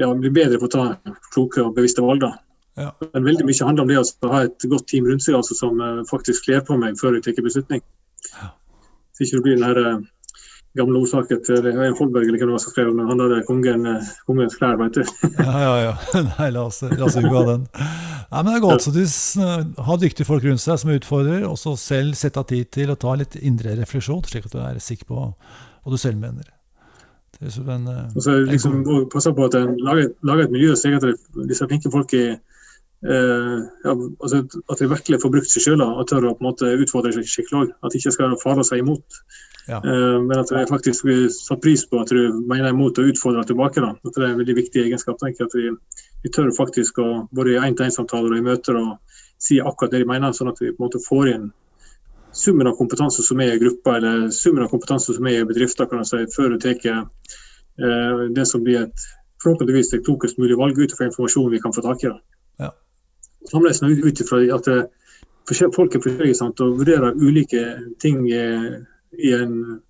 [0.00, 0.84] ja, blir bedre på å ta
[1.34, 2.24] kloke og bevisste valg.
[2.24, 2.32] da.
[2.76, 2.90] Ja.
[3.12, 5.80] Men veldig mye handler om det å ha et godt team rundt seg altså, som
[5.80, 7.80] uh, faktisk kler på meg før jeg tar beslutning.
[8.34, 8.50] Ja.
[9.16, 10.02] Så ikke det blir den her, uh,
[10.76, 11.66] gamle ordtaket til
[11.98, 14.98] Holberg eller hvem det var som skrev men han hadde kongen, eh, kongens klær, vet
[14.98, 15.02] du.
[15.48, 15.94] ja, ja, ja.
[16.30, 17.68] Nei, la oss, la oss unngå den.
[17.76, 21.56] Nei, men Det er godt Så du har dyktige folk rundt seg som utfordrer, og
[21.60, 24.82] så selv sette av tid til å ta litt indre refleksjon, slik at du er
[24.82, 26.50] sikker på hva du selv mener.
[27.36, 30.76] Det er en, eh, og så liksom, Passe på at en lager, lager, et miljø
[30.76, 31.04] slik at
[31.50, 32.38] disse flinke folk er
[33.04, 34.40] ja, altså
[34.72, 37.28] at de virkelig får brukt seg sjøl og tør å på en måte utfordre seg
[37.28, 37.74] skikkelig.
[37.84, 39.20] At de ikke skal fare seg imot.
[39.66, 39.80] Ja.
[39.82, 43.46] Uh, men at de faktisk blir satt pris på at du mener imot og utfordrer
[43.46, 43.82] tilbake.
[43.82, 43.92] Da.
[43.98, 45.18] At det er en veldig viktig egenskap.
[45.20, 45.72] tenker At vi,
[46.22, 48.96] vi tør faktisk å både i én-til-én-samtaler og i møter og
[49.42, 51.50] si akkurat det de mener, sånn at vi på en måte får inn
[52.36, 55.88] summen av kompetanse som er i gruppa, eller summen av kompetanse som er i bedrifter,
[55.88, 59.06] kan jeg si, før du tar uh, det som blir et
[59.42, 62.12] forhåpentligvis et klokest mulig valg ut fra informasjonen vi kan få tak i.
[62.12, 62.35] Da.
[63.50, 64.80] Samles ut ifra at det,
[65.74, 67.64] folk er forskjellige og vurderer ulike
[68.02, 68.26] ting.
[68.32, 68.76] Eh,
[69.18, 69.80] i en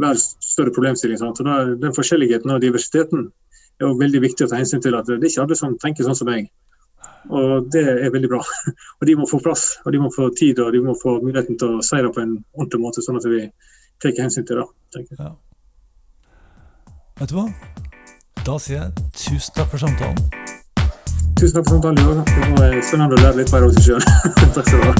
[0.00, 1.18] hver større problemstilling.
[1.18, 1.40] Sant?
[1.40, 3.28] Og da, Den forskjelligheten og diversiteten
[3.80, 4.94] er jo veldig viktig å ta hensyn til.
[4.94, 6.50] at Det er ikke alle som tenker sånn som meg.
[7.28, 8.40] Og det er veldig bra.
[9.00, 11.58] Og de må få plass, og de må få tid og de må få muligheten
[11.60, 13.44] til å si det på en ordentlig måte, sånn at vi
[14.00, 14.66] tar hensyn til det.
[14.96, 15.28] tenker jeg.
[15.28, 15.32] Ja.
[17.20, 17.48] Vet du hva?
[18.44, 20.39] Da sier jeg tusen takk for samtalen.
[21.40, 22.18] Tusen takk for samtalen.
[22.26, 24.02] Det var spennende å lære litt mer om seg sjøl.
[24.52, 24.92] takk skal du ha.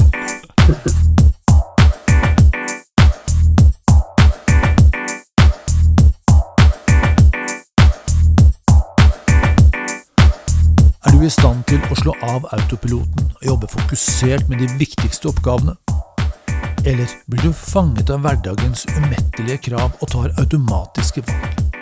[11.05, 15.29] Er du i stand til å slå av autopiloten og jobbe fokusert med de viktigste
[15.29, 15.77] oppgavene?
[16.89, 21.81] Eller blir du fanget av hverdagens umettelige krav og tar automatiske valg?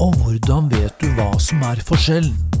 [0.00, 2.56] Og hvordan vet du hva som er forskjellen?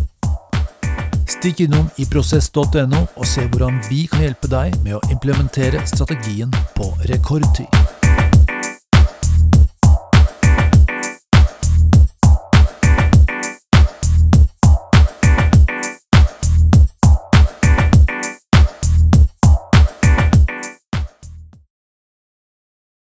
[1.26, 6.54] Stikk innom i prosess.no og se hvordan vi kan hjelpe deg med å implementere strategien
[6.78, 7.95] på rekordtid.